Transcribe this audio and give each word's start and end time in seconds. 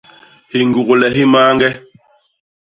Hiñgugle 0.53 1.07
hi 1.15 1.23
mañge. 1.33 1.69